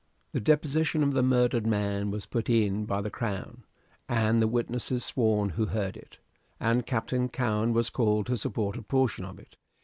The 0.31 0.39
deposition 0.39 1.03
of 1.03 1.11
the 1.11 1.21
murdered 1.21 1.67
man 1.67 2.09
was 2.09 2.25
put 2.25 2.49
in 2.49 2.85
by 2.85 3.01
the 3.01 3.11
Crown, 3.11 3.63
and 4.09 4.41
the 4.41 4.47
witnesses 4.47 5.05
sworn 5.05 5.49
who 5.49 5.67
heard 5.67 5.95
it, 5.95 6.17
and 6.59 6.87
Captain 6.87 7.29
Cowen 7.29 7.71
was 7.71 7.91
called 7.91 8.25
to 8.25 8.35
support 8.37 8.77
a 8.77 8.81
portion 8.81 9.25
of 9.25 9.37
it. 9.37 9.57